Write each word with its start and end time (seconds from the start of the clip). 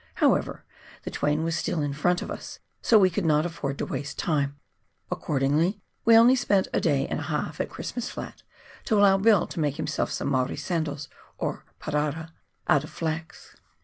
However, 0.15 0.65
the 1.03 1.11
Twain 1.11 1.43
was 1.43 1.55
still 1.55 1.79
in 1.83 1.93
front 1.93 2.23
of 2.23 2.31
us, 2.31 2.57
so 2.81 2.97
we 2.97 3.11
could 3.11 3.23
not 3.23 3.45
afford 3.45 3.77
to 3.77 3.85
waste 3.85 4.17
time; 4.17 4.59
accordingly 5.11 5.79
we 6.05 6.15
only 6.17 6.35
spent 6.35 6.67
a 6.73 6.81
day 6.81 7.05
and 7.07 7.19
a 7.19 7.29
half 7.29 7.61
at 7.61 7.69
Christmas 7.69 8.09
Flat, 8.09 8.41
to 8.85 8.97
allow 8.97 9.19
Bill 9.19 9.45
to 9.45 9.59
make 9.59 9.75
himself 9.75 10.09
some 10.09 10.29
Maori 10.29 10.57
sandals, 10.57 11.07
or" 11.37 11.65
parara" 11.79 12.31
out 12.67 12.83
of 12.83 12.89
flax. 12.89 13.55